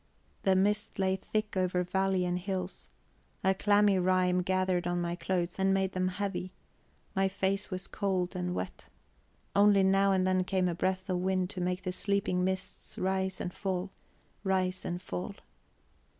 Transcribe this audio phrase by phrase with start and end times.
[0.45, 2.89] The mist lay thick over valley and hills;
[3.43, 6.53] a clammy rime gathered on my clothes and made them heavy,
[7.15, 8.89] my face was cold and wet.
[9.55, 13.39] Only now and then came a breath of wind to make the sleeping mists rise
[13.39, 13.91] and fall,
[14.43, 15.35] rise and fall.